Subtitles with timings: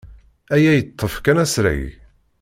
[0.55, 1.81] Aya yeṭṭef kan asrag.